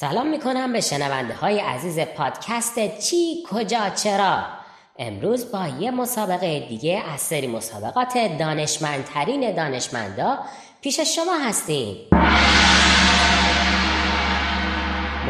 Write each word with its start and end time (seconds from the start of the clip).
سلام 0.00 0.26
می‌کنم 0.26 0.72
به 0.72 0.80
شنونده 0.80 1.34
های 1.34 1.58
عزیز 1.58 1.98
پادکست 1.98 2.98
چی 2.98 3.44
کجا 3.50 3.90
چرا. 3.90 4.38
امروز 4.98 5.52
با 5.52 5.66
یه 5.80 5.90
مسابقه 5.90 6.60
دیگه 6.68 7.02
از 7.14 7.20
سری 7.20 7.46
مسابقات 7.46 8.18
دانشمندترین 8.38 9.54
دانشمندا 9.54 10.38
پیش 10.80 11.00
شما 11.00 11.38
هستیم. 11.48 11.96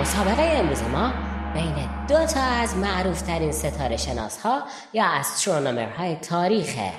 مسابقه 0.00 0.42
امروز 0.42 0.82
ما 0.82 1.12
بین 1.54 1.88
دو 2.08 2.26
تا 2.26 2.40
از 2.40 2.76
معروفترین 2.76 3.52
ستاره 3.52 3.96
شناس 3.96 4.38
ها 4.38 4.62
یا 4.92 5.04
استرونومر 5.06 5.88
های 5.88 6.14
تاریخه 6.14 6.92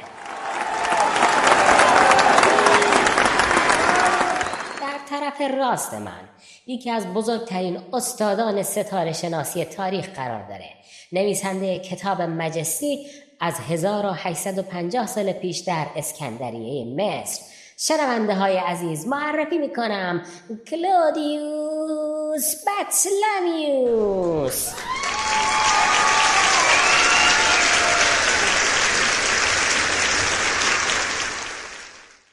در 4.82 4.98
طرف 5.12 5.42
راست 5.58 5.94
من. 5.94 6.30
یکی 6.68 6.92
از 6.92 7.08
بزرگترین 7.14 7.80
استادان 7.94 8.64
ستاره 8.64 9.14
شناسی 9.14 9.66
تاریخ 9.66 10.10
قرار 10.10 10.48
داره. 10.48 10.70
نویسنده 11.12 11.80
کتاب 11.80 12.22
مجستی 12.22 13.08
از 13.40 13.56
1850 13.70 15.08
سال 15.08 15.32
پیش 15.32 15.60
در 15.60 15.88
اسکندریه 15.96 16.86
مصر. 16.86 17.42
شنونده 17.78 18.36
های 18.36 18.58
عزیز 18.58 19.08
معرفی 19.08 19.58
می‌کنم. 19.58 20.24
کلودیوس 20.68 22.56
بطلمیوس 23.36 24.22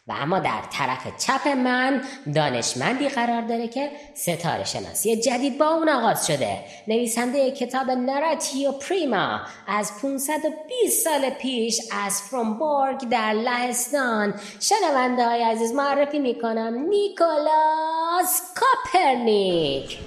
و 0.09 0.13
اما 0.13 0.39
در 0.39 0.61
طرف 0.73 1.17
چپ 1.19 1.49
من 1.49 2.03
دانشمندی 2.35 3.09
قرار 3.09 3.43
داره 3.43 3.69
که 3.69 3.91
ستاره 4.15 4.65
شناسی 4.65 5.17
جدید 5.17 5.59
با 5.59 5.67
اون 5.69 5.89
آغاز 5.89 6.27
شده. 6.27 6.59
نویسنده 6.89 7.51
کتاب 7.51 7.91
Narratio 7.91 8.73
Prima 8.73 9.41
از 9.67 9.93
520 10.03 11.05
سال 11.05 11.31
پیش 11.31 11.81
از 12.07 12.23
فرومبورگ 12.23 13.09
در 13.09 13.33
لهستان. 13.33 14.35
شنونده 14.61 15.25
های 15.25 15.43
عزیز 15.43 15.73
معرفی 15.73 16.19
می‌کنم 16.19 16.75
نیکولاس 16.89 18.43
کاپرنیک. 18.55 19.99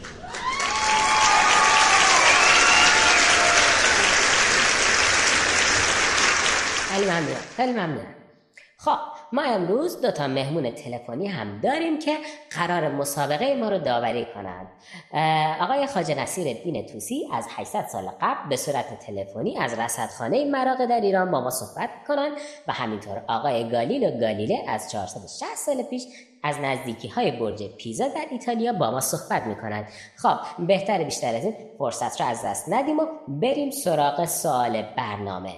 خیلی 6.90 7.06
ممنونم 7.06 7.42
خیلی 7.58 7.72
ممنونم 7.72 8.16
خب 8.78 8.98
ما 9.34 9.42
امروز 9.42 10.02
دو 10.02 10.12
تا 10.12 10.28
مهمون 10.28 10.72
تلفنی 10.72 11.28
هم 11.28 11.60
داریم 11.60 12.00
که 12.00 12.18
قرار 12.50 12.92
مسابقه 12.92 13.56
ما 13.56 13.70
رو 13.70 13.80
داوری 13.80 14.28
کنند. 14.34 14.68
آقای 15.62 15.88
خاج 15.88 16.12
نصیر 16.12 16.64
دین 16.64 16.86
توسی 16.86 17.28
از 17.34 17.48
800 17.50 17.88
سال 17.88 18.12
قبل 18.22 18.50
به 18.50 18.56
صورت 18.56 19.00
تلفنی 19.00 19.58
از 19.58 19.80
رصدخانه 19.80 20.46
مراغه 20.46 20.86
در 20.86 21.02
ایران 21.02 21.32
با 21.32 21.42
ما 21.42 21.50
صحبت 21.50 21.90
کنند 22.08 22.32
و 22.68 22.74
همینطور 22.74 23.24
آقای 23.28 23.70
گالیل 23.70 24.04
و 24.04 24.20
گالیله 24.20 24.64
از 24.68 24.92
460 24.92 25.56
سال 25.56 25.84
پیش 25.84 26.04
از 26.44 26.60
نزدیکی 26.60 27.08
های 27.08 27.32
برج 27.32 27.64
پیزا 27.78 28.08
در 28.08 28.26
ایتالیا 28.32 28.74
با 28.74 28.92
ما 28.92 29.00
صحبت 29.00 29.44
می‌کنند. 29.44 29.88
خب 30.18 30.66
بهتر 30.68 31.04
بیشتر 31.04 31.36
از 31.36 31.46
این 31.46 31.56
فرصت 31.78 32.22
رو 32.22 32.28
از 32.28 32.46
دست 32.46 32.66
ندیم 32.70 33.00
و 33.00 33.06
بریم 33.28 33.72
سراغ 33.72 34.26
سوال 34.26 34.82
برنامه. 34.82 35.54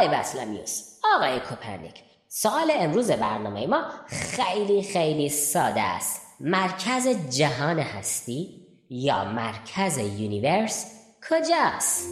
آقای 0.00 0.18
بطلمیوس 0.18 0.82
آقای 1.16 1.40
کوپرنیک 1.40 1.94
سوال 2.28 2.72
امروز 2.74 3.10
برنامه 3.10 3.66
ما 3.66 3.84
خیلی 4.06 4.82
خیلی 4.82 5.28
ساده 5.28 5.80
است 5.80 6.22
مرکز 6.40 7.08
جهان 7.36 7.78
هستی 7.78 8.66
یا 8.90 9.24
مرکز 9.24 9.98
universe 9.98 10.86
کجاست؟ 11.30 12.06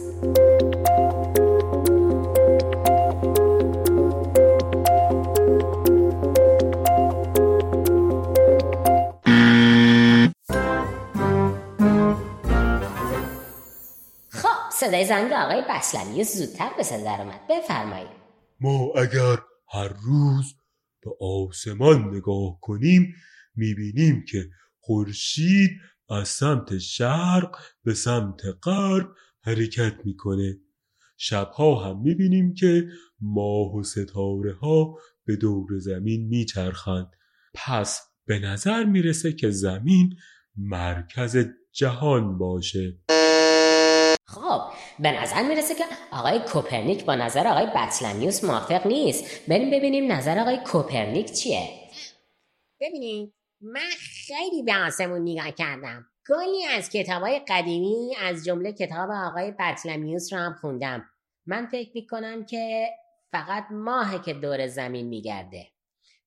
صدای 15.03 15.07
زنگ 15.07 15.31
آقای 15.33 15.63
بسلمیوس 15.69 16.37
زودتر 16.37 16.69
به 16.77 16.83
صدا 16.83 17.03
در 17.03 17.21
اومد. 17.21 17.39
بفرمایید. 17.49 18.09
ما 18.59 18.91
اگر 18.95 19.37
هر 19.71 19.87
روز 19.87 20.55
به 21.03 21.11
آسمان 21.25 22.15
نگاه 22.15 22.59
کنیم 22.61 23.15
می‌بینیم 23.55 24.25
که 24.31 24.49
خورشید 24.79 25.69
از 26.09 26.27
سمت 26.27 26.77
شرق 26.77 27.57
به 27.83 27.93
سمت 27.93 28.41
غرب 28.63 29.07
حرکت 29.41 29.93
می‌کنه. 30.05 30.57
شبها 31.17 31.83
هم 31.85 32.01
می‌بینیم 32.01 32.53
که 32.53 32.87
ماه 33.21 33.75
و 33.75 33.83
ستاره 33.83 34.53
ها 34.53 34.97
به 35.25 35.35
دور 35.35 35.79
زمین 35.79 36.27
میچرخند. 36.27 37.11
پس 37.53 38.01
به 38.25 38.39
نظر 38.39 38.83
می‌رسه 38.83 39.33
که 39.33 39.49
زمین 39.49 40.15
مرکز 40.55 41.37
جهان 41.71 42.37
باشه. 42.37 42.97
خب 44.27 44.61
به 44.99 45.21
نظر 45.21 45.43
می‌رسه 45.43 45.75
که 45.75 45.83
آقای 46.11 46.39
کوپرنیک 46.39 47.05
با 47.05 47.15
نظر 47.15 47.47
آقای 47.47 47.65
بطلمیوس 47.75 48.43
موافق 48.43 48.87
نیست. 48.87 49.49
بریم 49.49 49.71
ببینیم 49.71 50.11
نظر 50.11 50.39
آقای 50.39 50.57
کوپرنیک 50.57 51.31
چیه. 51.31 51.69
ببینید 52.81 53.33
من 53.61 53.89
خیلی 54.27 54.63
به 54.63 54.75
آسمون 54.75 55.21
نگاه 55.21 55.51
کردم. 55.51 56.05
کلی 56.27 56.65
از 56.65 56.89
کتاب 56.89 57.21
های 57.21 57.41
قدیمی 57.47 58.15
از 58.21 58.45
جمله 58.45 58.73
کتاب 58.73 59.09
آقای 59.11 59.53
بطلمیوس 59.59 60.33
رو 60.33 60.39
هم 60.39 60.53
خوندم. 60.53 61.05
من 61.45 61.65
فکر 61.65 61.91
می‌کنم 61.93 62.45
که 62.45 62.89
فقط 63.31 63.63
ماهه 63.71 64.21
که 64.21 64.33
دور 64.33 64.67
زمین 64.67 65.07
میگرده. 65.07 65.67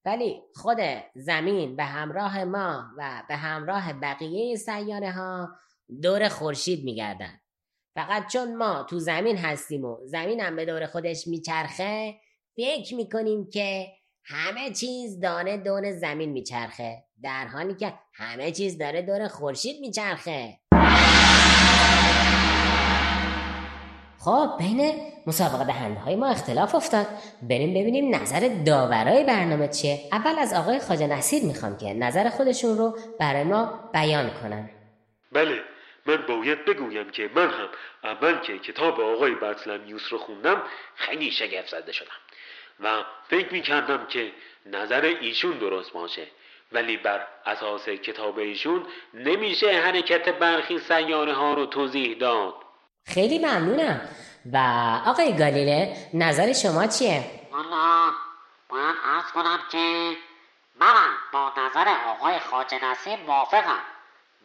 ولی 0.04 0.42
خود 0.54 0.78
زمین 1.14 1.76
به 1.76 1.84
همراه 1.84 2.44
ما 2.44 2.84
و 2.98 3.22
به 3.28 3.36
همراه 3.36 3.92
بقیه 3.92 4.56
سیاره 4.56 5.10
ها 5.10 5.48
دور 6.02 6.28
خورشید 6.28 6.84
میگردن. 6.84 7.41
فقط 7.94 8.32
چون 8.32 8.56
ما 8.56 8.86
تو 8.90 8.98
زمین 8.98 9.36
هستیم 9.36 9.84
و 9.84 9.96
زمین 10.04 10.40
هم 10.40 10.56
به 10.56 10.64
دور 10.64 10.86
خودش 10.86 11.26
میچرخه 11.26 12.14
فکر 12.56 12.94
می‌کنیم 12.94 13.50
که 13.50 13.86
همه 14.24 14.70
چیز 14.70 15.20
داره 15.20 15.56
دور 15.56 15.92
زمین 15.92 16.32
میچرخه. 16.32 17.04
در 17.22 17.46
حالی 17.46 17.74
که 17.74 17.94
همه 18.14 18.52
چیز 18.52 18.78
داره 18.78 19.02
دور 19.02 19.28
خورشید 19.28 19.80
میچرخه. 19.80 20.58
خب 24.18 24.48
بین 24.58 24.94
مسابقه 25.26 25.64
دهنده 25.64 26.00
های 26.00 26.16
ما 26.16 26.26
اختلاف 26.26 26.74
افتاد. 26.74 27.06
بریم 27.42 27.70
ببینیم 27.70 28.14
نظر 28.14 28.50
داورای 28.66 29.24
برنامه 29.24 29.68
چیه. 29.68 30.00
اول 30.12 30.38
از 30.38 30.52
آقای 30.52 30.78
خاجه 30.78 31.06
نصیر 31.06 31.44
می‌خوام 31.44 31.76
که 31.76 31.94
نظر 31.94 32.28
خودشون 32.28 32.78
رو 32.78 32.96
برای 33.20 33.44
ما 33.44 33.90
بیان 33.92 34.30
کنن. 34.42 34.70
بله. 35.32 35.71
من 36.06 36.16
باید 36.16 36.64
بگویم 36.64 37.10
که 37.10 37.30
من 37.34 37.50
هم 37.50 37.68
اول 38.04 38.38
که 38.38 38.58
کتاب 38.58 39.00
آقای 39.00 39.34
بطلمیوس 39.34 40.12
رو 40.12 40.18
خوندم 40.18 40.62
خیلی 40.94 41.30
شگفت 41.30 41.68
زده 41.68 41.92
شدم. 41.92 42.08
و 42.80 43.04
فکر 43.28 43.52
می 43.52 43.62
کردم 43.62 44.06
که 44.06 44.32
نظر 44.66 45.04
ایشون 45.20 45.58
درست 45.58 45.92
باشه 45.92 46.26
ولی 46.72 46.96
بر 46.96 47.26
اساس 47.46 47.88
کتاب 47.88 48.38
ایشون 48.38 48.86
نمیشه 49.14 49.80
حرکت 49.80 50.28
برخی 50.28 50.78
سیاره 50.78 51.32
ها 51.32 51.54
رو 51.54 51.66
توضیح 51.66 52.18
داد. 52.18 52.54
خیلی 53.04 53.38
ممنونم. 53.38 54.08
و 54.52 54.58
آقای 55.06 55.36
گالیله 55.36 55.96
نظر 56.14 56.52
شما 56.52 56.86
چیه؟ 56.86 57.24
والا 57.52 58.10
باید 58.68 58.94
ارز 59.04 59.32
کنم 59.34 59.58
که 59.72 60.16
منم 60.80 61.10
با 61.32 61.52
نظر 61.56 61.94
آقای 62.06 62.38
خاج 62.38 62.74
نصیر 62.82 63.16
موافقم. 63.26 63.82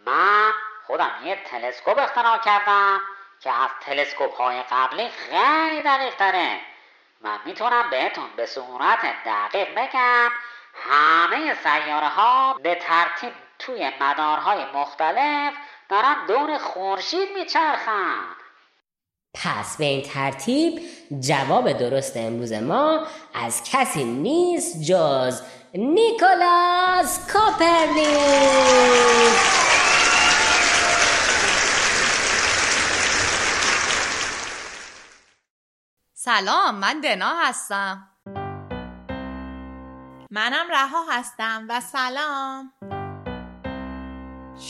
من 0.05 0.51
خودم 0.87 1.11
یه 1.25 1.37
تلسکوپ 1.45 1.99
اختراع 1.99 2.37
کردم 2.37 2.99
که 3.39 3.51
از 3.51 3.69
تلسکوپ 3.85 4.35
های 4.35 4.61
قبلی 4.71 5.09
خیلی 5.09 5.81
دقیق 5.81 6.15
تره. 6.15 6.59
و 7.21 7.29
می‌تونم 7.45 7.89
بهتون 7.91 8.29
به 8.35 8.45
صورت 8.45 8.99
دقیق 9.25 9.67
بگم 9.75 10.29
همه 10.73 11.55
سیاره 11.63 12.07
ها 12.07 12.53
به 12.63 12.75
ترتیب 12.75 13.33
توی 13.59 13.91
مدارهای 14.01 14.65
مختلف 14.73 15.53
دارن 15.89 16.25
دور 16.27 16.57
خورشید 16.57 17.29
میچرخن. 17.37 18.23
پس 19.33 19.77
به 19.77 19.85
این 19.85 20.01
ترتیب 20.01 20.81
جواب 21.19 21.71
درست 21.71 22.17
امروز 22.17 22.53
ما 22.53 23.07
از 23.33 23.63
کسی 23.71 24.03
نیست 24.03 24.83
جز 24.83 25.41
نیکولاس 25.73 27.33
کوپرنیک 27.33 28.07
سلام 36.27 36.75
من 36.75 37.01
دنا 37.01 37.39
هستم. 37.39 38.07
منم 40.31 40.65
رها 40.69 41.05
هستم 41.11 41.65
و 41.69 41.81
سلام. 41.81 42.73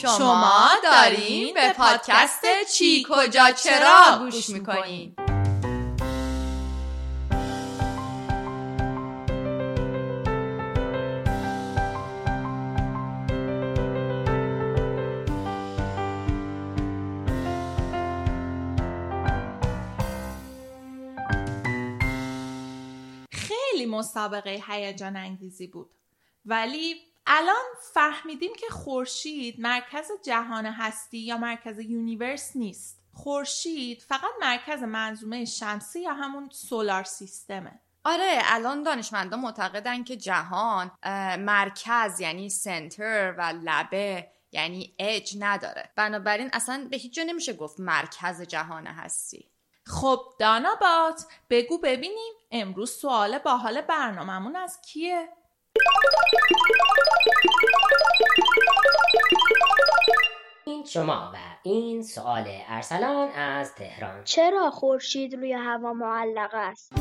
شما 0.01 0.69
دارین 0.83 1.54
به 1.54 1.74
پادکست 1.74 2.45
چی 2.74 3.06
کجا 3.09 3.51
چرا 3.51 4.18
گوش 4.19 4.50
می‌کنین؟ 4.50 5.15
مسابقه 23.98 24.64
هیجان 24.68 25.16
انگیزی 25.16 25.68
بود. 25.68 25.90
ولی 26.46 26.96
الان 27.28 27.66
فهمیدیم 27.94 28.52
که 28.60 28.68
خورشید 28.70 29.60
مرکز 29.60 30.08
جهان 30.26 30.66
هستی 30.66 31.18
یا 31.18 31.38
مرکز 31.38 31.80
یونیورس 31.80 32.56
نیست. 32.56 33.02
خورشید 33.14 34.02
فقط 34.02 34.32
مرکز 34.42 34.84
منظومه 34.84 35.46
شمسی 35.46 36.02
یا 36.02 36.14
همون 36.14 36.50
سولار 36.52 37.04
سیستمه. 37.04 37.80
آره 38.04 38.42
الان 38.44 38.84
دانشمندان 38.84 39.40
معتقدن 39.40 40.04
که 40.04 40.18
جهان 40.18 40.92
مرکز 41.40 42.20
یعنی 42.20 42.50
سنتر 42.50 43.36
و 43.38 43.54
لبه 43.64 44.28
یعنی 44.52 44.96
اج 45.00 45.36
نداره. 45.40 45.90
بنابراین 45.96 46.50
اصلا 46.54 46.88
به 46.92 46.98
هیچ 46.98 47.14
جا 47.14 47.24
نمیشه 47.24 47.54
گفت 47.54 47.80
مرکز 47.80 48.42
جهان 48.42 48.88
هستی. 48.88 49.52
خب 49.89 50.19
دانابات 50.39 51.25
بگو 51.50 51.78
ببینیم 51.78 52.34
امروز 52.51 52.92
سوال 52.92 53.39
با 53.39 53.57
حال 53.57 53.81
برنامهمون 53.81 54.56
از 54.56 54.81
کیه؟ 54.81 55.30
این 60.66 60.86
شما 60.86 61.31
و 61.34 61.38
این 61.63 62.04
سوال 62.04 62.45
ارسلان 62.68 63.30
از 63.30 63.75
تهران 63.75 64.24
چرا 64.24 64.72
خورشید 64.72 65.36
روی 65.36 65.54
هوا 65.54 65.94
معلق 65.94 66.50
است؟ 66.54 66.94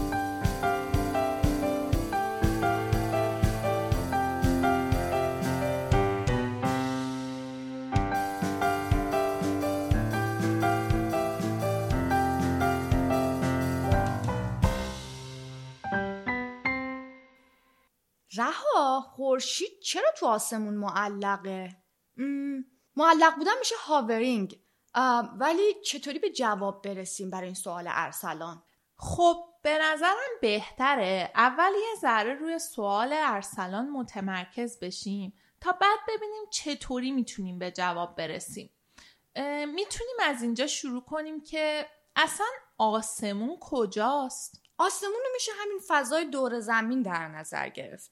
رها 18.37 19.01
خورشید 19.01 19.81
چرا 19.83 20.11
تو 20.17 20.27
آسمون 20.27 20.75
معلقه؟ 20.75 21.77
معلق 22.97 23.37
بودن 23.37 23.59
میشه 23.59 23.75
هاورینگ. 23.79 24.61
ولی 25.39 25.75
چطوری 25.85 26.19
به 26.19 26.31
جواب 26.31 26.83
برسیم 26.83 27.31
برای 27.31 27.47
این 27.47 27.55
سوال 27.55 27.85
ارسلان؟ 27.89 28.63
خب 28.97 29.45
به 29.63 29.79
نظرم 29.79 30.31
بهتره. 30.43 31.33
اول 31.35 31.73
یه 31.73 32.01
ذره 32.01 32.35
روی 32.35 32.59
سوال 32.59 33.13
ارسلان 33.13 33.91
متمرکز 33.91 34.79
بشیم 34.79 35.33
تا 35.61 35.73
بعد 35.73 35.99
ببینیم 36.09 36.43
چطوری 36.51 37.11
می‌تونیم 37.13 37.59
به 37.59 37.71
جواب 37.71 38.17
برسیم. 38.17 38.71
می‌تونیم 39.67 40.17
از 40.23 40.43
اینجا 40.43 40.67
شروع 40.67 41.05
کنیم 41.05 41.41
که 41.41 41.87
اصلا 42.17 42.47
آسمون 42.79 43.57
کجاست؟ 43.61 44.63
آسمون 44.79 45.13
رو 45.13 45.33
میشه 45.35 45.53
همین 45.61 45.81
فضای 45.89 46.25
دور 46.25 46.61
زمین 46.61 47.03
در 47.03 47.29
نظر 47.29 47.69
گرفت. 47.69 48.11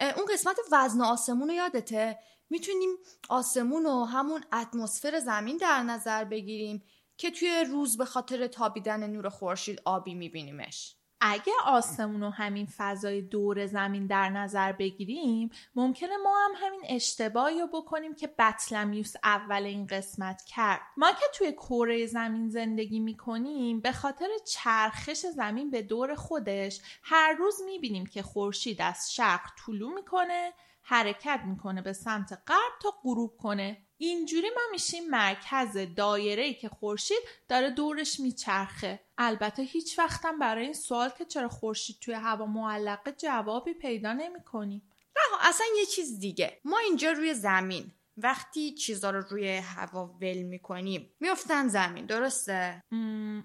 اون 0.00 0.26
قسمت 0.32 0.56
وزن 0.72 1.00
آسمون 1.00 1.48
رو 1.48 1.54
یادته؟ 1.54 2.18
می‌تونیم 2.50 2.90
آسمون 3.28 3.86
و 3.86 4.04
همون 4.04 4.44
اتمسفر 4.52 5.18
زمین 5.18 5.56
در 5.56 5.82
نظر 5.82 6.24
بگیریم 6.24 6.82
که 7.16 7.30
توی 7.30 7.64
روز 7.68 7.96
به 7.96 8.04
خاطر 8.04 8.46
تابیدن 8.46 9.10
نور 9.10 9.28
خورشید 9.28 9.82
آبی 9.84 10.14
میبینیمش. 10.14 10.96
اگه 11.28 11.52
آسمون 11.64 12.22
و 12.22 12.30
همین 12.30 12.68
فضای 12.76 13.22
دور 13.22 13.66
زمین 13.66 14.06
در 14.06 14.30
نظر 14.30 14.72
بگیریم 14.72 15.50
ممکنه 15.74 16.16
ما 16.16 16.36
هم 16.44 16.66
همین 16.66 16.80
اشتباهی 16.88 17.60
رو 17.60 17.66
بکنیم 17.66 18.14
که 18.14 18.34
بطلمیوس 18.38 19.12
اول 19.24 19.62
این 19.62 19.86
قسمت 19.86 20.42
کرد. 20.42 20.80
ما 20.96 21.12
که 21.12 21.26
توی 21.34 21.52
کره 21.52 22.06
زمین 22.06 22.50
زندگی 22.50 23.00
می‌کنیم 23.00 23.80
به 23.80 23.92
خاطر 23.92 24.28
چرخش 24.46 25.26
زمین 25.26 25.70
به 25.70 25.82
دور 25.82 26.14
خودش 26.14 26.80
هر 27.02 27.32
روز 27.38 27.54
می‌بینیم 27.66 28.06
که 28.06 28.22
خورشید 28.22 28.82
از 28.82 29.14
شرق 29.14 29.50
طلوع 29.66 29.94
می‌کنه 29.94 30.52
حرکت 30.82 31.40
می‌کنه 31.46 31.82
به 31.82 31.92
سمت 31.92 32.32
غرب 32.46 32.72
تا 32.82 32.94
غروب 33.02 33.36
کنه. 33.36 33.82
اینجوری 33.98 34.50
ما 34.50 34.62
میشیم 34.72 35.10
مرکز 35.10 35.78
دایره 35.96 36.42
ای 36.42 36.54
که 36.54 36.68
خورشید 36.68 37.18
داره 37.48 37.70
دورش 37.70 38.20
میچرخه. 38.20 39.05
البته 39.18 39.62
هیچ 39.62 39.98
وقتم 39.98 40.38
برای 40.38 40.64
این 40.64 40.74
سوال 40.74 41.08
که 41.08 41.24
چرا 41.24 41.48
خورشید 41.48 41.96
توی 42.00 42.14
هوا 42.14 42.46
معلقه 42.46 43.12
جوابی 43.12 43.74
پیدا 43.74 44.12
نمی‌کنیم 44.12 44.82
رها 45.16 45.48
اصلا 45.48 45.66
یه 45.78 45.86
چیز 45.86 46.18
دیگه. 46.18 46.60
ما 46.64 46.78
اینجا 46.78 47.12
روی 47.12 47.34
زمین. 47.34 47.92
وقتی 48.16 48.74
چیزا 48.74 49.10
رو 49.10 49.20
روی 49.20 49.56
هوا 49.56 50.06
ول 50.20 50.42
می‌کنیم 50.42 51.14
میافتن 51.20 51.68
زمین. 51.68 52.06
درسته؟ 52.06 52.82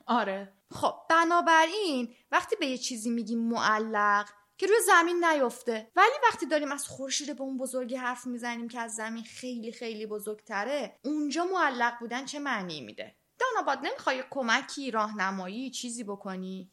آره. 0.07 0.53
خب 0.71 0.93
بنابراین 1.09 2.15
وقتی 2.31 2.55
به 2.55 2.65
یه 2.65 2.77
چیزی 2.77 3.09
میگیم 3.09 3.39
معلق 3.39 4.29
که 4.57 4.67
روی 4.67 4.77
زمین 4.87 5.25
نیفته 5.25 5.91
ولی 5.95 6.13
وقتی 6.23 6.45
داریم 6.45 6.71
از 6.71 6.87
خورشید 6.87 7.35
به 7.35 7.41
اون 7.41 7.57
بزرگی 7.57 7.95
حرف 7.95 8.27
می‌زنیم 8.27 8.67
که 8.67 8.79
از 8.79 8.95
زمین 8.95 9.23
خیلی 9.23 9.71
خیلی 9.71 10.05
بزرگتره 10.05 10.99
اونجا 11.03 11.43
معلق 11.43 11.99
بودن 11.99 12.25
چه 12.25 12.39
معنی 12.39 12.81
میده؟ 12.81 13.15
داناباد 13.53 13.85
نمی‌خوای 13.85 14.23
کمکی 14.29 14.91
راهنمایی 14.91 15.71
چیزی 15.71 16.03
بکنی. 16.03 16.71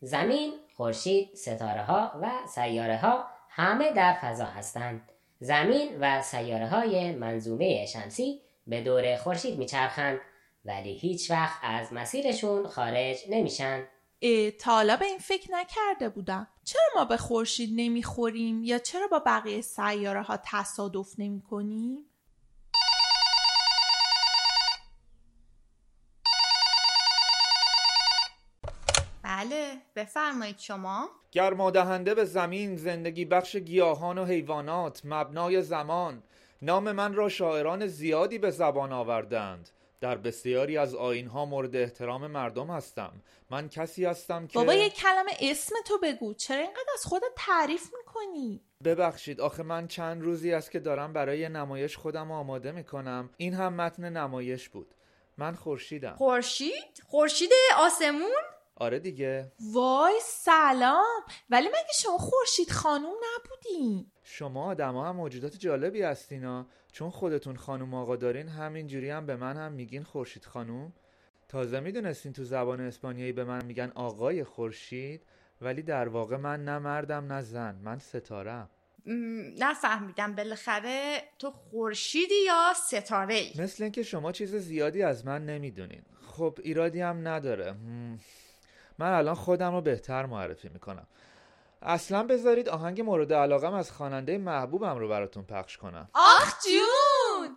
زمین 0.00 0.52
خورشید 0.76 1.34
ستاره 1.34 1.82
ها 1.82 2.12
و 2.22 2.30
سیاره 2.48 2.96
ها 2.96 3.24
همه 3.50 3.92
در 3.92 4.18
فضا 4.22 4.44
هستند. 4.44 5.12
زمین 5.40 5.98
و 6.00 6.22
سیاره 6.22 6.68
های 6.68 7.12
منظومه 7.12 7.86
شمسی 7.86 8.40
به 8.66 8.82
دور 8.82 9.16
خورشید 9.16 9.58
میچرخند 9.58 10.20
ولی 10.64 10.98
هیچ 10.98 11.30
وقت 11.30 11.60
از 11.62 11.92
مسیرشون 11.92 12.68
خارج 12.68 13.18
نمیشن. 13.30 13.86
تا 14.60 14.72
حالا 14.72 14.96
به 14.96 15.04
این 15.04 15.18
فکر 15.18 15.52
نکرده 15.52 16.08
بودم. 16.08 16.48
چرا 16.64 16.82
ما 16.94 17.04
به 17.04 17.16
خورشید 17.16 17.70
نمی‌خوریم 17.76 18.64
یا 18.64 18.78
چرا 18.78 19.06
با 19.06 19.18
بقیه 19.26 19.60
سیاره 19.60 20.22
ها 20.22 20.38
تصادف 20.44 21.14
نمی 21.18 21.42
کنیم؟ 21.42 22.04
بله 29.38 29.76
بفرمایید 29.96 30.58
شما. 30.58 31.08
گرمادهنده 31.32 32.14
به 32.14 32.24
زمین 32.24 32.76
زندگی 32.76 33.24
بخش 33.24 33.56
گیاهان 33.56 34.18
و 34.18 34.24
حیوانات 34.24 35.00
مبنای 35.04 35.62
زمان. 35.62 36.22
نام 36.62 36.92
من 36.92 37.14
را 37.14 37.28
شاعران 37.28 37.86
زیادی 37.86 38.38
به 38.38 38.50
زبان 38.50 38.92
آوردند. 38.92 39.70
در 40.00 40.16
بسیاری 40.16 40.78
از 40.78 40.94
آینها 40.94 41.44
مورد 41.44 41.76
احترام 41.76 42.26
مردم 42.26 42.70
هستم. 42.70 43.12
من 43.50 43.68
کسی 43.68 44.04
هستم 44.04 44.46
که 44.46 44.58
بابا 44.58 44.74
یک 44.74 44.94
کلمه 44.94 45.32
اسم 45.40 45.74
تو 45.86 45.98
بگو. 46.02 46.34
چرا 46.34 46.60
اینقدر 46.60 46.90
از 46.94 47.04
خودت 47.04 47.32
تعریف 47.36 47.90
می‌کنی؟ 47.98 48.60
ببخشید 48.84 49.40
آخه 49.40 49.62
من 49.62 49.88
چند 49.88 50.22
روزی 50.22 50.52
است 50.52 50.70
که 50.70 50.78
دارم 50.78 51.12
برای 51.12 51.48
نمایش 51.48 51.96
خودم 51.96 52.30
آماده 52.32 52.72
می‌کنم. 52.72 53.30
این 53.36 53.54
هم 53.54 53.74
متن 53.74 54.08
نمایش 54.08 54.68
بود. 54.68 54.94
من 55.36 55.54
خورشیدم. 55.54 56.14
خورشید؟ 56.18 57.02
خورشید 57.06 57.50
آسمون؟ 57.78 58.30
آره 58.80 58.98
دیگه. 58.98 59.52
وای 59.72 60.14
سلام. 60.22 61.22
ولی 61.50 61.68
مگه 61.68 61.92
شما 61.94 62.18
خورشید 62.18 62.70
خانوم 62.70 63.14
نبودین؟ 63.36 64.06
شما 64.24 64.64
آدما 64.64 65.08
هم 65.08 65.16
موجودات 65.16 65.56
جالبی 65.56 66.02
هستینا 66.02 66.66
چون 66.92 67.10
خودتون 67.10 67.56
خانوم 67.56 67.94
آقا 67.94 68.16
دارین 68.16 68.48
همینجوری 68.48 69.10
هم 69.10 69.26
به 69.26 69.36
من 69.36 69.56
هم 69.56 69.72
میگین 69.72 70.02
خورشید 70.02 70.44
خانوم. 70.44 70.92
تازه 71.48 71.80
می‌دونستین 71.80 72.32
تو 72.32 72.44
زبان 72.44 72.80
اسپانیایی 72.80 73.32
به 73.32 73.44
من 73.44 73.64
میگن 73.64 73.92
آقای 73.94 74.44
خورشید 74.44 75.22
ولی 75.60 75.82
در 75.82 76.08
واقع 76.08 76.36
من 76.36 76.64
نه 76.64 76.78
مردم 76.78 77.32
نه 77.32 77.42
زن. 77.42 77.80
من 77.82 77.98
ستارم. 77.98 78.70
نفهمیدم. 79.58 80.34
بالاخره 80.34 81.22
تو 81.38 81.50
خورشیدی 81.50 82.44
یا 82.46 82.72
ستاره 82.86 83.34
ای 83.34 83.62
مثل 83.62 83.82
اینکه 83.82 84.02
شما 84.02 84.32
چیز 84.32 84.54
زیادی 84.54 85.02
از 85.02 85.26
من 85.26 85.46
نمی‌دونین. 85.46 86.02
خب 86.26 86.58
ایرادی 86.62 87.00
هم 87.00 87.28
نداره. 87.28 87.74
من 88.98 89.12
الان 89.12 89.34
خودم 89.34 89.74
رو 89.74 89.80
بهتر 89.80 90.26
معرفی 90.26 90.68
می‌کنم. 90.68 91.06
اصلا 91.82 92.22
بذارید 92.22 92.68
آهنگ 92.68 93.00
مورد 93.00 93.32
علاقم 93.32 93.74
از 93.74 93.90
خواننده 93.90 94.38
محبوبم 94.38 94.98
رو 94.98 95.08
براتون 95.08 95.42
پخش 95.42 95.76
کنم. 95.76 96.08
آخ 96.14 96.54
جون! 96.64 97.56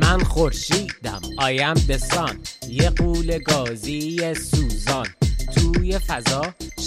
من 0.00 0.18
خورشیدم 0.18 1.20
آیم 1.38 1.74
دسان 1.74 2.40
یه 2.68 2.90
قول 2.90 3.38
گازی 3.38 4.34
سوزان. 4.34 5.06
تو 5.54 5.72
توی 5.72 5.98
فضا 5.98 6.42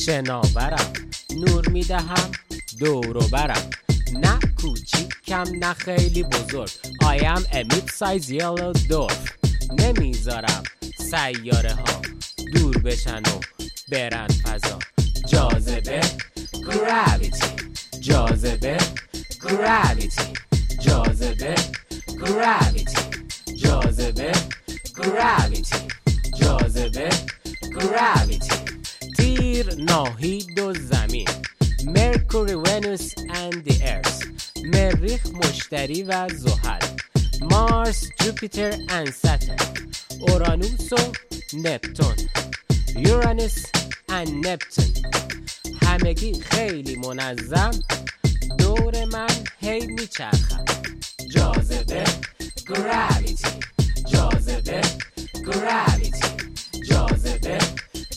شناورم 0.05 0.93
نور 1.35 1.69
می‌دهم 1.69 2.31
دور 2.79 3.17
و 3.17 3.27
برم. 3.27 3.69
نه 4.13 4.39
کوچیکم 4.61 5.45
نه 5.59 5.73
خیلی 5.73 6.23
بزرگ. 6.23 6.71
Am 7.01 7.43
a 7.53 7.63
mid-size 7.63 8.29
yellow 8.29 8.73
dwarf. 8.89 9.31
نمی‌ذارم 9.79 10.63
سیاره 11.11 11.73
ها 11.73 12.01
دور 12.53 12.77
بشن 12.77 13.19
و 13.19 13.39
برن 13.91 14.27
فضا. 14.27 14.79
جاذبه 15.27 16.01
gravity 16.53 17.45
جاذبه 17.99 18.77
gravity 19.41 20.23
جاذبه 20.85 21.55
gravity 22.07 22.99
جاذبه 23.63 24.31
gravity 24.95 25.75
جاذبه 26.39 27.09
gravity 27.79 28.53
تیر 29.17 29.75
ناهید 29.75 30.59
و 30.59 30.73
زمین. 30.73 31.27
مرکوری 31.85 32.53
ونوس 32.53 33.13
and 33.13 33.55
the 33.67 33.75
earth 33.83 34.27
مریخ 34.73 35.25
مشتری 35.25 36.03
و 36.03 36.29
زحل. 36.29 36.87
مارس 37.41 38.03
جوپیتر 38.23 38.71
and 38.71 39.09
saturn 39.25 39.90
اورانوس 40.21 40.93
و 40.93 40.97
نپتون 41.53 42.15
یورانوس 42.95 43.65
and 44.09 44.29
نپتون 44.45 44.85
همگی 45.81 46.41
خیلی 46.41 46.95
منظم. 46.95 47.71
دور 48.59 49.05
من 49.05 49.27
هی 49.59 49.87
میچرخم 49.87 50.65
جاذبه 51.29 52.03
gravity. 52.67 53.47
جاذبه 54.11 54.81
gravity. 55.47 56.25
جاذبه 56.89 57.57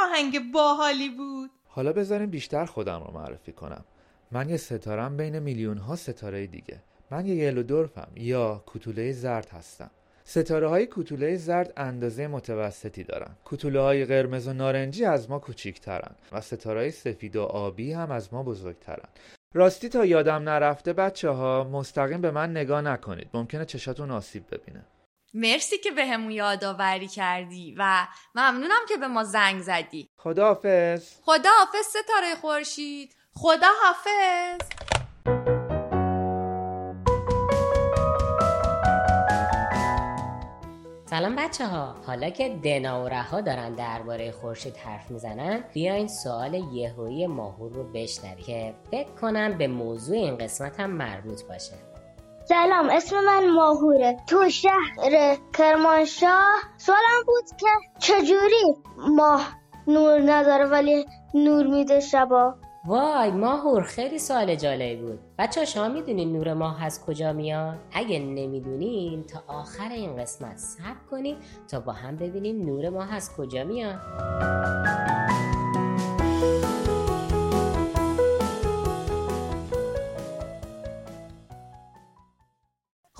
آهنگ 0.03 0.51
باحالی 0.51 1.09
بود. 1.09 1.51
حالا 1.67 1.93
بذاریم 1.93 2.29
بیشتر 2.29 2.65
خودم 2.65 3.03
رو 3.07 3.13
معرفی 3.13 3.51
کنم. 3.51 3.85
من 4.31 4.49
یه 4.49 4.57
ستارم 4.57 5.17
بین 5.17 5.39
میلیون 5.39 5.77
ها 5.77 5.95
ستاره 5.95 6.47
دیگه. 6.47 6.79
من 7.11 7.25
یه 7.25 7.35
یلو 7.35 7.63
دورفم 7.63 8.07
یا 8.15 8.63
کوتوله 8.65 9.11
زرد 9.11 9.49
هستم. 9.49 9.91
ستاره 10.25 10.67
های 10.67 10.85
کوتوله 10.85 11.35
زرد 11.35 11.73
اندازه 11.77 12.27
متوسطی 12.27 13.03
دارن. 13.03 13.35
کوتوله 13.45 13.81
های 13.81 14.05
قرمز 14.05 14.47
و 14.47 14.53
نارنجی 14.53 15.05
از 15.05 15.29
ما 15.29 15.39
کوچیکترن 15.39 16.15
و 16.31 16.41
ستاره 16.41 16.79
های 16.79 16.91
سفید 16.91 17.35
و 17.35 17.43
آبی 17.43 17.93
هم 17.93 18.11
از 18.11 18.33
ما 18.33 18.43
بزرگترن. 18.43 19.09
راستی 19.53 19.89
تا 19.89 20.05
یادم 20.05 20.49
نرفته 20.49 20.93
بچه 20.93 21.29
ها 21.29 21.63
مستقیم 21.63 22.21
به 22.21 22.31
من 22.31 22.51
نگاه 22.51 22.81
نکنید. 22.81 23.29
ممکنه 23.33 23.65
چشاتون 23.65 24.11
آسیب 24.11 24.43
ببینه. 24.51 24.85
مرسی 25.33 25.77
که 25.77 25.91
به 25.91 26.05
همون 26.05 26.31
یادآوری 26.31 27.07
کردی 27.07 27.75
و 27.77 28.07
ممنونم 28.35 28.81
که 28.89 28.97
به 28.97 29.07
ما 29.07 29.23
زنگ 29.23 29.61
زدی. 29.61 30.09
خداحافظ. 30.17 31.11
خدا 31.21 31.49
حافظ 31.59 31.85
ستاره 31.85 32.35
خورشید. 32.41 33.15
خدا 33.35 33.67
حافظ. 33.83 34.67
سلام 41.09 41.35
بچه 41.35 41.67
ها 41.67 41.95
حالا 42.07 42.29
که 42.29 42.49
دنا 42.63 43.03
و 43.03 43.07
رها 43.07 43.41
دارن 43.41 43.73
درباره 43.75 44.31
خورشید 44.31 44.77
حرف 44.77 45.11
می‌زنن 45.11 45.63
بیاین 45.73 46.07
سوال 46.07 46.53
یهویی 46.53 47.27
ماهور 47.27 47.71
رو 47.71 47.83
بشنویم 47.83 48.45
که 48.45 48.73
فکر 48.91 49.09
کنم 49.21 49.57
به 49.57 49.67
موضوع 49.67 50.17
این 50.17 50.37
قسمت 50.37 50.79
هم 50.79 50.89
مربوط 50.89 51.43
باشه. 51.43 51.92
سلام 52.49 52.89
اسم 52.89 53.15
من 53.25 53.49
ماهوره. 53.49 54.17
تو 54.27 54.49
شهر 54.49 55.37
کرمانشاه 55.53 56.55
سوالم 56.77 57.23
بود 57.25 57.43
که 57.59 57.67
چجوری 57.99 58.75
ماه 58.97 59.47
نور 59.87 60.21
نداره 60.25 60.65
ولی 60.65 61.05
نور 61.33 61.67
میده 61.67 61.99
شبا؟ 61.99 62.55
وای 62.85 63.31
ماهور 63.31 63.83
خیلی 63.83 64.19
سوال 64.19 64.55
جالبی 64.55 64.95
بود. 64.95 65.19
بچه 65.39 65.65
شما 65.65 65.87
می‌دونین 65.87 66.33
نور 66.33 66.53
ماه 66.53 66.85
از 66.85 67.05
کجا 67.05 67.33
میاد؟ 67.33 67.75
اگه 67.93 68.19
نمی‌دونین 68.19 69.23
تا 69.23 69.43
آخر 69.47 69.89
این 69.89 70.15
قسمت 70.21 70.57
صبر 70.57 71.09
کنید 71.11 71.37
تا 71.71 71.79
با 71.79 71.91
هم 71.91 72.15
ببینیم 72.15 72.65
نور 72.65 72.89
ماه 72.89 73.13
از 73.13 73.35
کجا 73.35 73.63
میاد. 73.63 73.99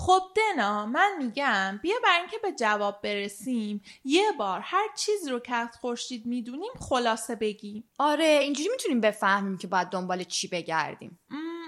خب 0.06 0.22
دنا 0.36 0.86
من 0.86 1.10
میگم 1.18 1.80
بیا 1.82 1.96
برای 2.04 2.20
اینکه 2.20 2.38
به 2.42 2.52
جواب 2.52 3.02
برسیم 3.02 3.82
یه 4.04 4.32
بار 4.38 4.60
هر 4.60 4.88
چیز 4.96 5.28
رو 5.28 5.38
که 5.40 5.54
از 5.54 5.68
خورشید 5.80 6.26
می‌دونیم 6.26 6.72
خلاصه 6.80 7.34
بگیم. 7.34 7.90
آره 7.98 8.24
اینجوری 8.24 8.68
می‌تونیم 8.68 9.00
بفهمیم 9.00 9.58
که 9.58 9.66
باید 9.66 9.88
دنبال 9.88 10.24
چی 10.24 10.48
بگردیم. 10.48 11.20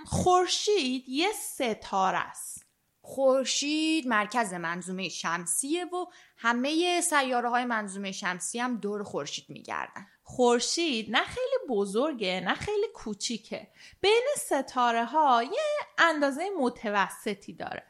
خورشید 0.07 1.09
یه 1.09 1.33
ستاره 1.33 2.19
است. 2.19 2.67
خورشید 3.01 4.09
مرکز 4.09 4.53
منظومه 4.55 5.09
شمسیه 5.09 5.85
و 5.85 6.07
همه 6.37 7.01
سیاره 7.01 7.49
های 7.51 7.65
منظومه 7.65 8.13
شمسی 8.13 8.59
هم 8.59 8.77
دور 8.77 9.03
خورشید 9.03 9.45
میگردن. 9.49 10.07
خورشید 10.29 11.11
نه 11.11 11.23
خیلی 11.23 11.57
بزرگه 11.69 12.41
نه 12.41 12.55
خیلی 12.55 12.87
کوچیکه. 12.95 13.69
بین 14.01 14.27
ستاره 14.37 15.05
ها 15.05 15.43
یه 15.43 15.87
اندازه 15.99 16.51
متوسطی 16.61 17.53
داره. 17.53 17.83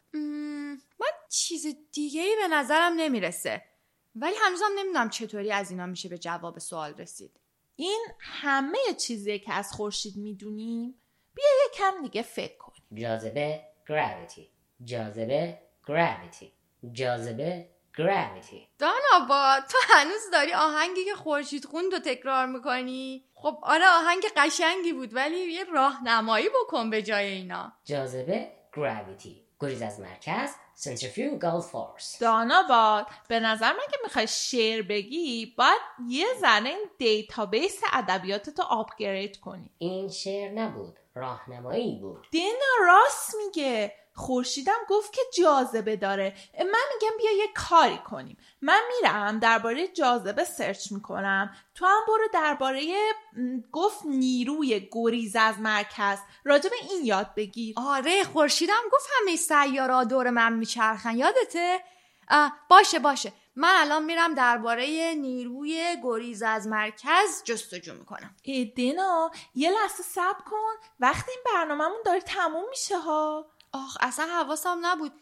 من 1.00 1.08
چیز 1.28 1.66
دیگه 1.92 2.22
ای 2.22 2.36
به 2.36 2.48
نظرم 2.48 2.96
nemiرسه 2.98 3.62
ولی 4.16 4.34
هنوزم 4.40 4.68
نمی‌دونم 4.78 5.10
چطوری 5.10 5.52
از 5.52 5.70
اینا 5.70 5.86
میشه 5.86 6.08
به 6.08 6.18
جواب 6.18 6.58
سوال 6.58 6.94
رسید. 6.94 7.40
این 7.76 8.06
همه 8.20 8.78
چیزیه 8.98 9.38
که 9.38 9.52
از 9.52 9.72
خورشید 9.72 10.16
می‌دونیم 10.16 10.94
بیا 11.34 11.44
یه 11.64 11.70
کم 11.74 12.02
دیگه 12.02 12.22
فکر 12.22 12.56
کنیم. 12.56 12.82
جاذبه 12.94 13.64
gravity. 13.88 14.42
جاذبه 14.84 15.58
gravity. 15.86 16.46
جاذبه 16.92 17.75
gravity. 17.96 18.68
دانا 18.78 19.26
با 19.28 19.56
تو 19.70 19.78
هنوز 19.88 20.30
داری 20.32 20.54
آهنگی 20.54 21.04
که 21.04 21.14
خورشید 21.14 21.64
خوند 21.64 21.92
رو 21.92 21.98
تکرار 21.98 22.46
می‌کنی؟ 22.46 23.24
خب 23.34 23.58
آره 23.62 23.84
آهنگ 23.88 24.22
قشنگی 24.36 24.92
بود 24.92 25.14
ولی 25.14 25.36
یه 25.36 25.64
راهنمایی 25.64 26.48
بکن 26.48 26.90
به 26.90 27.02
جای 27.02 27.26
اینا. 27.26 27.72
جاذبه 27.84 28.52
gravity. 28.74 29.46
گریز 29.60 29.82
از 29.82 30.00
مرکز 30.00 30.50
centrifugal 30.76 31.62
force. 31.72 32.18
دانا 32.20 32.62
باد 32.68 33.06
به 33.28 33.40
نظر 33.40 33.72
من 33.72 33.86
که 33.90 33.98
می‌خوای 34.04 34.26
شعر 34.26 34.82
بگی 34.82 35.54
باید 35.58 35.80
یه 36.08 36.26
ذره 36.40 36.68
این 36.68 36.84
database 36.98 37.80
ادبیاتتو 37.92 38.62
upgrade 38.62 39.40
کنی. 39.40 39.70
این 39.78 40.08
شعر 40.08 40.52
نبود 40.52 40.98
راهنمایی 41.14 41.98
بود. 41.98 42.26
دینا 42.30 42.74
راست 42.86 43.34
میگه. 43.34 43.92
خورشیدم 44.16 44.78
گفت 44.88 45.12
که 45.12 45.20
جاذبه 45.38 45.96
داره. 45.96 46.34
من 46.58 46.84
میگم 46.94 47.16
بیا 47.18 47.32
یه 47.32 47.48
کاری 47.54 47.98
کنیم. 47.98 48.36
من 48.62 48.80
میرم 48.88 49.38
درباره 49.38 49.88
جاذبه 49.88 50.44
search 50.44 50.92
می‌کنم. 50.92 51.56
تو 51.74 51.86
هم 51.86 52.00
برو 52.08 52.28
درباره 52.32 52.94
گفت 53.72 54.04
نیروی 54.04 54.88
گریز 54.92 55.36
از 55.36 55.58
مرکز. 55.58 56.18
راجع 56.44 56.70
به 56.70 56.76
این 56.90 57.04
یاد 57.04 57.34
بگیر. 57.36 57.74
آره 57.78 58.24
خورشیدم 58.24 58.82
گفت 58.92 59.06
همه 59.20 59.36
سیارا 59.36 60.04
دور 60.04 60.30
من 60.30 60.52
میچرخن. 60.52 61.16
یادته؟ 61.16 61.80
باشه 62.70 62.98
باشه. 62.98 63.32
من 63.58 63.72
الان 63.72 64.04
میرم 64.04 64.34
درباره 64.34 65.14
نیروی 65.14 65.96
گریز 66.02 66.42
از 66.42 66.66
مرکز 66.66 67.42
جستجو 67.44 67.94
می‌کنم. 67.94 68.34
دینا 68.74 69.30
یه 69.54 69.70
لحظه 69.70 70.02
صبر 70.02 70.40
کن. 70.50 70.88
وقتی 71.00 71.30
این 71.30 71.40
برنامهمون 71.54 72.02
داره 72.04 72.20
تموم 72.20 72.64
میشه 72.70 72.98
ها. 72.98 73.46
آخ 73.72 73.96
اصلا 74.00 74.26
حواسم 74.26 74.78
نبود. 74.82 75.12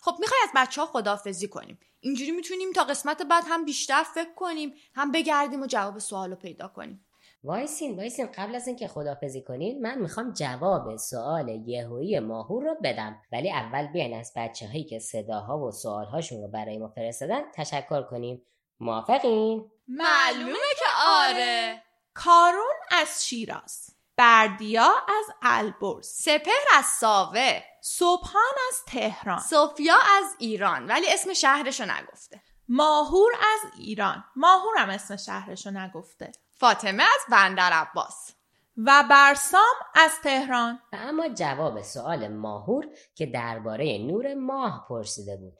خب 0.00 0.16
می‌خوای 0.20 0.40
از 0.44 0.50
بچه 0.56 0.80
ها 0.80 0.86
خدافزی 0.86 1.48
کنیم. 1.48 1.78
اینجوری 2.00 2.30
می‌تونیم 2.30 2.72
تا 2.72 2.84
قسمت 2.84 3.22
بعد 3.22 3.44
هم 3.46 3.64
بیشتر 3.64 4.02
فکر 4.02 4.34
کنیم 4.34 4.74
هم 4.94 5.12
بگردیم 5.12 5.62
و 5.62 5.66
جواب 5.66 5.98
سوال 5.98 6.30
رو 6.30 6.36
پیدا 6.36 6.68
کنیم. 6.68 7.06
وایسین 7.44 7.96
وایسین. 7.96 8.26
قبل 8.26 8.54
از 8.54 8.66
اینکه 8.66 8.88
خدافظی 8.88 9.42
کنین 9.42 9.82
من 9.82 9.98
می‌خوام 9.98 10.32
جواب 10.32 10.96
سوال 10.96 11.48
یهویی 11.48 12.20
ماهور 12.20 12.64
رو 12.64 12.76
بدم. 12.84 13.22
ولی 13.32 13.52
اول 13.52 13.86
بیاین 13.86 14.20
از 14.20 14.32
بچه 14.36 14.66
هایی 14.66 14.84
که 14.84 14.98
صداها 14.98 15.58
و 15.58 15.72
سوالهاشون 15.72 16.42
رو 16.42 16.48
برای 16.48 16.78
ما 16.78 16.88
فرستادن 16.88 17.42
تشکر 17.54 18.02
کنیم. 18.02 18.42
موافقین؟ 18.80 19.70
معلومه 19.88 20.58
که 20.78 20.84
آره. 21.06 21.82
کارون 22.14 22.74
از 22.90 23.26
شیراز. 23.26 23.99
بردیا 24.20 24.90
از 25.08 25.34
البرز 25.42 26.06
سپهر 26.06 26.64
از 26.78 26.84
ساوه 26.84 27.60
سبحان 27.80 28.54
از 28.68 28.84
تهران. 28.86 29.38
سوفیا 29.38 29.94
از 29.94 30.36
ایران 30.38 30.86
ولی 30.86 31.06
اسم 31.12 31.32
شهرشو 31.32 31.84
نگفته. 31.84 32.42
ماهور 32.68 33.32
از 33.34 33.72
ایران. 33.78 34.24
ماهورم 34.36 34.88
اسم 34.90 35.16
شهرشو 35.16 35.70
نگفته. 35.70 36.32
فاطمه 36.50 37.02
از 37.02 37.20
بندر 37.30 37.72
عباس. 37.72 38.32
و 38.76 39.04
برسام 39.10 39.74
از 39.94 40.12
تهران. 40.24 40.80
و 40.92 40.96
اما 40.96 41.28
جواب 41.28 41.82
سوال 41.82 42.28
ماهور 42.28 42.86
که 43.14 43.26
درباره 43.26 43.98
نور 43.98 44.34
ماه 44.34 44.86
پرسیده 44.88 45.36
بود. 45.36 45.58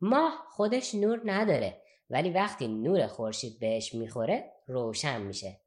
ماه 0.00 0.46
خودش 0.50 0.94
نور 0.94 1.20
نداره 1.24 1.82
ولی 2.10 2.30
وقتی 2.30 2.68
نور 2.68 3.06
خورشید 3.06 3.60
بهش 3.60 3.94
می‌خوره 3.94 4.52
روشن 4.68 5.20
میشه. 5.20 5.59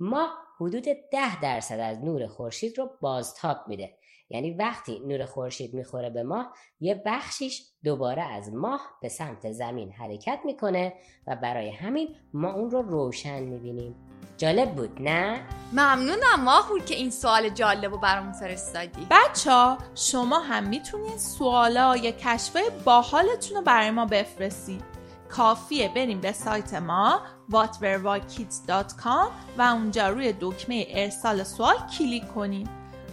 ماه 0.00 0.34
حدود 0.60 0.84
ده 1.12 1.40
درصد 1.40 1.80
از 1.80 2.04
نور 2.04 2.26
خورشید 2.26 2.78
رو 2.78 2.90
بازتاب 3.00 3.56
میده. 3.66 3.94
یعنی 4.30 4.50
وقتی 4.50 5.00
نور 5.06 5.24
خورشید 5.24 5.74
می‌خوره 5.74 6.10
به 6.10 6.22
ماه 6.22 6.52
یه 6.80 7.02
بخشیش 7.06 7.62
دوباره 7.84 8.22
از 8.22 8.52
ماه 8.52 8.80
به 9.02 9.08
سمت 9.08 9.52
زمین 9.52 9.92
حرکت 9.92 10.40
می‌کنه 10.44 10.94
و 11.26 11.36
برای 11.36 11.70
همین 11.70 12.16
ما 12.32 12.52
اون 12.52 12.70
رو 12.70 12.82
روشن 12.82 13.40
می‌بینیم. 13.40 13.94
جالب 14.36 14.74
بود 14.74 15.02
نه؟ 15.02 15.46
ممنونم 15.72 16.44
ماهور 16.44 16.80
که 16.84 16.94
این 16.94 17.10
سوال 17.10 17.48
جالب 17.48 17.92
رو 17.92 17.98
برامون 17.98 18.32
فرستادی. 18.32 19.06
بچه 19.10 19.50
ها 19.50 19.78
شما 19.94 20.38
هم 20.38 20.68
می‌تونید 20.68 21.16
سوالا 21.16 21.96
یا 21.96 22.10
کشفای 22.10 22.70
باحالتون 22.84 23.56
رو 23.56 23.62
برای 23.62 23.90
ما 23.90 24.06
بفرستید 24.06 24.97
کافیه. 25.28 25.88
بریم 25.88 26.20
به 26.20 26.32
سایت 26.32 26.74
ما 26.74 27.20
whatverwhykids.com 27.52 29.30
و 29.58 29.62
اونجا 29.62 30.08
روی 30.08 30.34
دکمه 30.40 30.86
ارسال 30.88 31.44
سوال 31.44 31.76
کلیک 31.98 32.34
کنیم. 32.34 32.68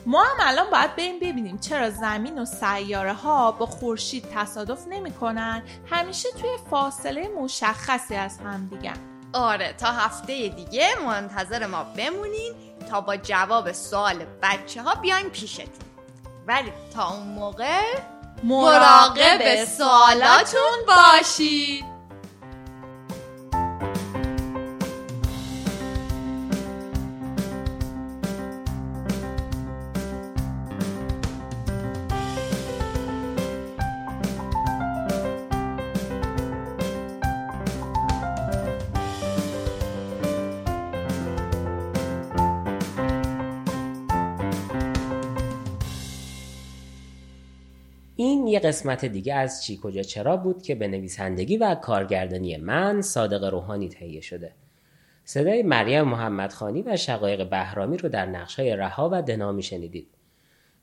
ما 0.05 0.23
هم 0.23 0.37
الان 0.39 0.69
باید 0.71 0.95
بریم 0.95 1.19
ببینیم 1.19 1.57
چرا 1.57 1.89
زمین 1.89 2.39
و 2.39 2.45
سیاره 2.45 3.13
ها 3.13 3.51
با 3.51 3.65
خورشید 3.65 4.25
تصادف 4.35 4.87
نمی‌کنن. 4.87 5.63
همیشه 5.91 6.29
توی 6.31 6.49
فاصله 6.69 7.29
مشخصی 7.41 8.15
از 8.15 8.39
هم 8.39 8.67
دیگه 8.67 8.93
آره 9.33 9.73
تا 9.73 9.91
هفته 9.91 10.47
دیگه 10.49 10.89
منتظر 11.05 11.65
ما 11.65 11.83
بمونین 11.83 12.53
تا 12.89 13.01
با 13.01 13.17
جواب 13.17 13.71
سوال 13.71 14.25
بچه 14.41 14.81
ها 14.81 14.95
بیایم 14.95 15.29
پیشتون. 15.29 15.85
ولی 16.47 16.73
تا 16.93 17.09
اون 17.09 17.27
موقع 17.27 17.81
مراقب 18.43 19.65
سوالاتون 19.65 20.85
باشید. 20.87 21.94
قسمت 48.65 49.05
دیگه 49.05 49.33
از 49.33 49.63
چی 49.63 49.79
کجا 49.83 50.01
چرا 50.01 50.37
بود 50.37 50.61
که 50.61 50.75
به 50.75 50.87
نویسندگی 50.87 51.57
و 51.57 51.75
کارگردانی 51.75 52.57
من 52.57 53.01
صادق 53.01 53.43
روحانی 53.43 53.89
تهیه 53.89 54.21
شده. 54.21 54.51
صدای 55.25 55.63
مریم 55.63 56.01
محمدخانی 56.01 56.81
و 56.81 56.97
شقایق 56.97 57.49
بهرامی 57.49 57.97
رو 57.97 58.09
در 58.09 58.25
نقشهای 58.25 58.75
رها 58.75 59.09
و 59.11 59.21
دنا 59.21 59.61
شنیدید 59.61 60.07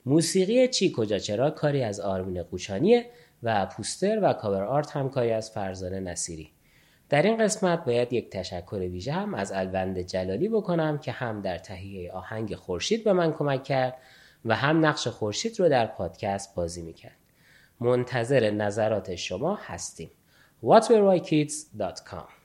موسیقی 0.06 0.68
چی 0.68 0.92
کجا 0.96 1.18
چرا 1.18 1.50
کاری 1.50 1.82
از 1.82 2.00
آرمین 2.00 2.42
قوچانیه 2.42 3.06
و 3.42 3.66
پوستر 3.66 4.18
و 4.22 4.32
کاور 4.32 4.62
آرت 4.62 4.90
هم 4.90 5.10
کاری 5.10 5.30
از 5.30 5.50
فرزانه 5.50 6.00
نصیری. 6.00 6.50
در 7.08 7.22
این 7.22 7.36
قسمت 7.36 7.84
باید 7.84 8.12
یک 8.12 8.30
تشکر 8.30 8.76
ویژه 8.76 9.12
هم 9.12 9.34
از 9.34 9.52
الوند 9.52 9.98
جلالی 9.98 10.48
بکنم 10.48 10.98
که 10.98 11.12
هم 11.12 11.40
در 11.40 11.58
تهیه 11.58 12.12
آهنگ 12.12 12.54
خورشید 12.54 13.04
به 13.04 13.12
من 13.12 13.32
کمک 13.32 13.64
کرد 13.64 13.96
و 14.44 14.56
هم 14.56 14.86
نقش 14.86 15.08
خورشید 15.08 15.60
رو 15.60 15.68
در 15.68 15.86
پادکست 15.86 16.54
بازی 16.54 16.82
می‌کرد. 16.82 17.21
منتظر 17.82 18.50
نظرات 18.50 19.14
شما 19.14 19.58
هستیم. 19.66 20.10
Whatverwhykids.com 20.64 22.41